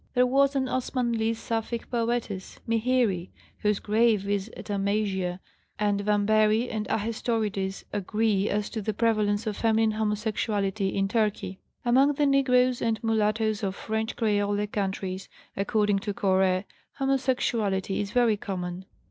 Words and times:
There 0.15 0.25
was 0.25 0.55
an 0.55 0.65
Osmanli 0.65 1.35
Sapphic 1.35 1.87
poetess, 1.91 2.59
Mihiri, 2.67 3.29
whose 3.59 3.77
grave 3.77 4.27
is 4.27 4.49
at 4.57 4.71
Amasia, 4.71 5.39
and 5.77 6.01
Vambery 6.01 6.71
and 6.71 6.87
Achestorides 6.87 7.83
agree 7.93 8.49
as 8.49 8.71
to 8.71 8.81
the 8.81 8.95
prevalence 8.95 9.45
of 9.45 9.57
feminine 9.57 9.91
homosexuality 9.91 10.87
in 10.87 11.07
Turkey. 11.07 11.59
Among 11.85 12.13
the 12.13 12.25
negroes 12.25 12.81
and 12.81 12.99
mulattoes 13.03 13.61
of 13.61 13.75
French 13.75 14.15
creole 14.15 14.65
countries, 14.65 15.29
according 15.55 15.99
to 15.99 16.15
Corre, 16.15 16.65
homosexuality 16.93 18.01
is 18.01 18.09
very 18.09 18.37
common. 18.37 18.85